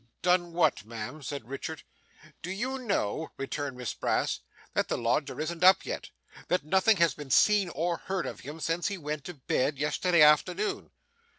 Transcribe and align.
'Done 0.23 0.51
what, 0.53 0.83
ma'am?' 0.83 1.21
said 1.21 1.47
Richard. 1.47 1.83
'Do 2.41 2.49
you 2.49 2.79
know,' 2.79 3.29
returned 3.37 3.77
Miss 3.77 3.93
Brass, 3.93 4.39
'that 4.73 4.87
the 4.87 4.97
lodger 4.97 5.39
isn't 5.39 5.63
up 5.63 5.85
yet 5.85 6.09
that 6.47 6.63
nothing 6.63 6.97
has 6.97 7.13
been 7.13 7.29
seen 7.29 7.69
or 7.69 7.97
heard 7.97 8.25
of 8.25 8.39
him 8.39 8.59
since 8.59 8.87
he 8.87 8.97
went 8.97 9.23
to 9.25 9.35
bed 9.35 9.77
yesterday 9.77 10.23
afternoon? 10.23 10.89